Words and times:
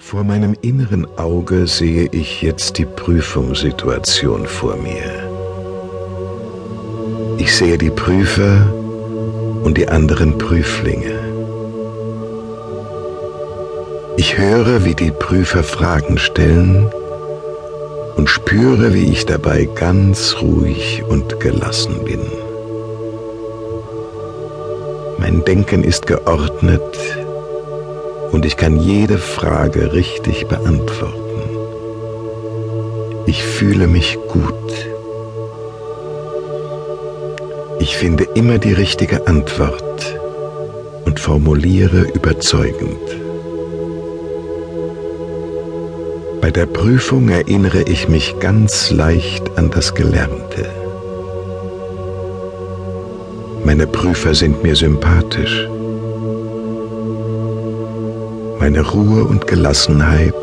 Vor 0.00 0.24
meinem 0.24 0.56
inneren 0.62 1.06
Auge 1.18 1.66
sehe 1.66 2.08
ich 2.10 2.42
jetzt 2.42 2.78
die 2.78 2.86
Prüfungssituation 2.86 4.46
vor 4.46 4.74
mir. 4.76 5.28
Ich 7.38 7.54
sehe 7.54 7.78
die 7.78 7.90
Prüfer 7.90 8.72
und 9.62 9.76
die 9.76 9.88
anderen 9.88 10.36
Prüflinge. 10.38 11.12
Ich 14.16 14.36
höre, 14.36 14.84
wie 14.84 14.94
die 14.94 15.12
Prüfer 15.12 15.62
Fragen 15.62 16.18
stellen 16.18 16.90
und 18.16 18.28
spüre, 18.28 18.94
wie 18.94 19.12
ich 19.12 19.26
dabei 19.26 19.68
ganz 19.74 20.36
ruhig 20.40 21.04
und 21.08 21.38
gelassen 21.38 22.04
bin. 22.04 22.20
Mein 25.18 25.44
Denken 25.44 25.84
ist 25.84 26.06
geordnet 26.06 26.98
und 28.32 28.44
ich 28.44 28.56
kann 28.56 28.76
jede 28.78 29.18
Frage 29.18 29.92
richtig 29.92 30.46
beantworten. 30.46 31.20
Ich 33.26 33.42
fühle 33.42 33.86
mich 33.86 34.18
gut. 34.28 34.54
Ich 37.78 37.96
finde 37.96 38.24
immer 38.34 38.58
die 38.58 38.72
richtige 38.72 39.26
Antwort 39.26 40.18
und 41.04 41.20
formuliere 41.20 42.02
überzeugend. 42.14 42.98
Bei 46.40 46.50
der 46.50 46.66
Prüfung 46.66 47.28
erinnere 47.28 47.82
ich 47.82 48.08
mich 48.08 48.38
ganz 48.40 48.90
leicht 48.90 49.56
an 49.56 49.70
das 49.70 49.94
Gelernte. 49.94 50.68
Meine 53.64 53.86
Prüfer 53.86 54.34
sind 54.34 54.62
mir 54.62 54.74
sympathisch. 54.74 55.68
Meine 58.60 58.82
Ruhe 58.82 59.24
und 59.24 59.46
Gelassenheit 59.46 60.34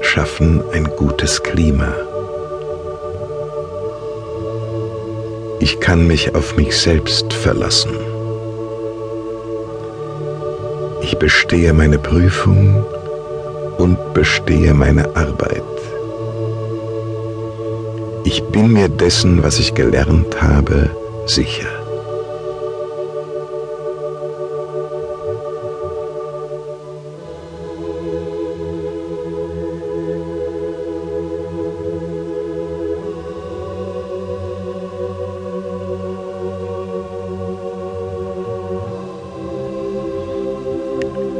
schaffen 0.00 0.64
ein 0.72 0.84
gutes 0.96 1.42
Klima. 1.42 1.92
Ich 5.60 5.78
kann 5.78 6.06
mich 6.06 6.34
auf 6.34 6.56
mich 6.56 6.74
selbst 6.74 7.34
verlassen. 7.34 7.92
Ich 11.02 11.18
bestehe 11.18 11.74
meine 11.74 11.98
Prüfung 11.98 12.82
und 13.76 14.14
bestehe 14.14 14.72
meine 14.72 15.14
Arbeit. 15.14 15.62
Ich 18.24 18.42
bin 18.44 18.72
mir 18.72 18.88
dessen, 18.88 19.42
was 19.42 19.58
ich 19.58 19.74
gelernt 19.74 20.40
habe, 20.40 20.90
sicher. 21.26 21.75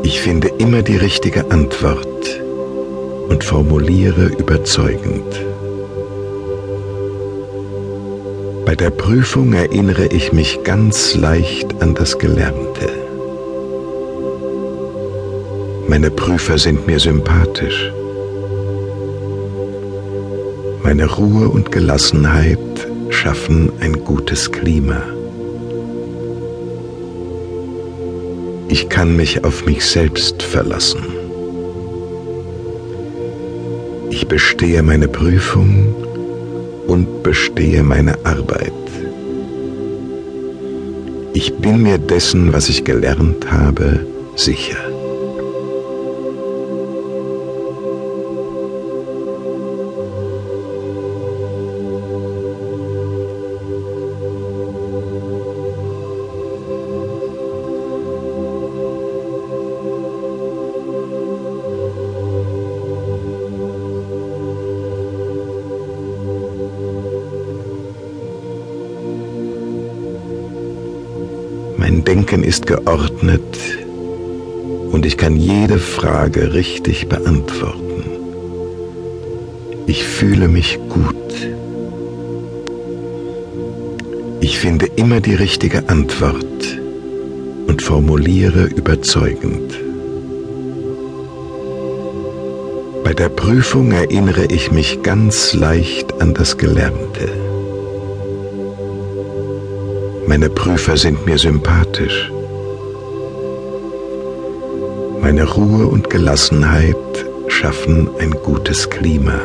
Ich 0.09 0.21
finde 0.21 0.47
immer 0.59 0.83
die 0.83 0.95
richtige 0.95 1.51
Antwort 1.51 2.41
und 3.29 3.43
formuliere 3.43 4.27
überzeugend. 4.39 5.45
Bei 8.65 8.77
der 8.77 8.91
Prüfung 8.91 9.53
erinnere 9.53 10.07
ich 10.07 10.33
mich 10.33 10.63
ganz 10.63 11.17
leicht 11.17 11.83
an 11.83 11.97
das 11.97 12.21
Gelernte. 12.21 12.89
Meine 15.89 16.13
Prüfer 16.13 16.57
sind 16.57 16.87
mir 16.87 17.01
sympathisch. 17.01 17.91
Meine 20.85 21.07
Ruhe 21.17 21.49
und 21.49 21.73
Gelassenheit 21.73 22.87
schaffen 23.11 23.73
ein 23.81 24.05
gutes 24.05 24.53
Klima. 24.53 25.16
Ich 28.69 28.89
kann 28.89 29.17
mich 29.17 29.45
auf 29.45 29.65
mich 29.65 29.85
selbst 29.85 30.43
verlassen. 30.43 31.03
Ich 34.11 34.27
bestehe 34.27 34.83
meine 34.83 35.09
Prüfung 35.09 35.95
und 36.87 37.23
bestehe 37.23 37.83
meine 37.83 38.17
Arbeit. 38.25 38.73
Ich 41.33 41.55
bin 41.55 41.83
mir 41.83 41.99
dessen, 41.99 42.53
was 42.53 42.69
ich 42.69 42.85
gelernt 42.85 43.53
habe, 43.53 44.07
sicher. 44.37 44.86
Mein 71.89 72.03
Denken 72.03 72.43
ist 72.43 72.67
geordnet 72.67 73.61
und 74.91 75.07
ich 75.07 75.17
kann 75.17 75.37
jede 75.37 75.79
Frage 75.79 76.53
richtig 76.53 77.09
beantworten. 77.09 78.03
Ich 79.87 80.03
fühle 80.03 80.49
mich 80.49 80.81
gut. 80.89 81.33
Ich 84.41 84.59
finde 84.59 84.87
immer 84.97 85.21
die 85.21 85.37
richtige 85.37 85.89
Antwort 85.89 86.81
und 87.69 87.81
formuliere 87.83 88.65
überzeugend. 88.65 89.73
Bei 93.05 93.15
der 93.15 93.29
Prüfung 93.29 93.93
erinnere 93.93 94.47
ich 94.47 94.73
mich 94.73 95.05
ganz 95.05 95.55
leicht 95.55 96.21
an 96.21 96.35
das 96.35 96.59
Gelernte. 96.59 97.46
Meine 100.29 100.51
Prüfer 100.51 100.97
sind 100.97 101.25
mir 101.25 101.39
sympathisch. 101.39 102.33
Meine 105.21 105.45
Ruhe 105.45 105.87
und 105.87 106.11
Gelassenheit 106.11 106.97
schaffen 107.47 108.09
ein 108.19 108.33
gutes 108.33 108.91
Klima. 108.91 109.41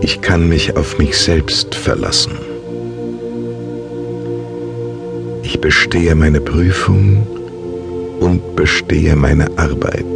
Ich 0.00 0.22
kann 0.22 0.48
mich 0.48 0.76
auf 0.76 0.98
mich 0.98 1.16
selbst 1.18 1.74
verlassen. 1.74 2.38
Ich 5.42 5.60
bestehe 5.60 6.14
meine 6.14 6.40
Prüfung 6.40 7.26
und 8.20 8.56
bestehe 8.56 9.14
meine 9.14 9.46
Arbeit. 9.58 10.06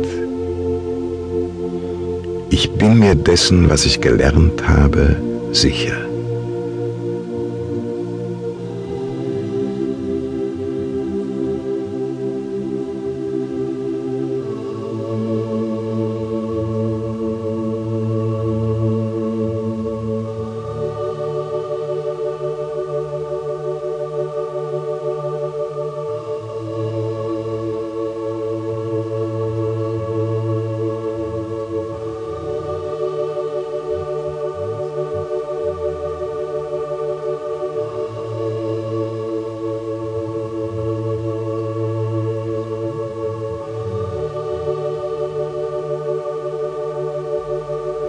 Ich 2.48 2.70
bin 2.72 2.98
mir 2.98 3.14
dessen, 3.14 3.68
was 3.68 3.84
ich 3.84 4.00
gelernt 4.00 4.66
habe, 4.66 5.16
sicher. 5.52 6.13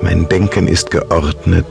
Mein 0.05 0.29
Denken 0.29 0.67
ist 0.67 0.91
geordnet 0.91 1.65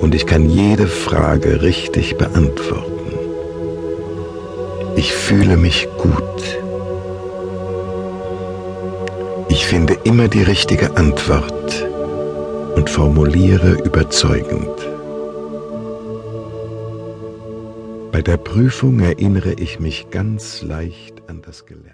und 0.00 0.12
ich 0.12 0.26
kann 0.26 0.50
jede 0.50 0.88
Frage 0.88 1.62
richtig 1.62 2.18
beantworten. 2.18 3.12
Ich 4.96 5.12
fühle 5.12 5.56
mich 5.56 5.86
gut. 5.98 6.42
Ich 9.48 9.66
finde 9.66 9.98
immer 10.02 10.26
die 10.26 10.42
richtige 10.42 10.96
Antwort 10.96 11.86
und 12.74 12.90
formuliere 12.90 13.74
überzeugend. 13.84 14.76
Bei 18.10 18.20
der 18.20 18.36
Prüfung 18.36 18.98
erinnere 18.98 19.52
ich 19.52 19.78
mich 19.78 20.10
ganz 20.10 20.62
leicht 20.62 21.22
an 21.28 21.40
das 21.40 21.66
Gelernte. 21.66 21.90